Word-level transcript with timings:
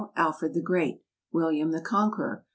Alfred 0.15 0.55
the 0.55 0.61
Great. 0.63 1.03
William 1.31 1.69
the 1.69 1.79
Conqueror. 1.79 2.43